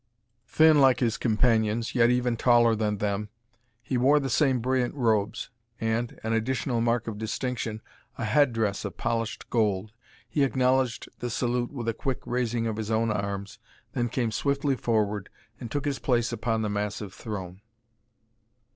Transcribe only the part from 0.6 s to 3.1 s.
like his companions, yet even taller than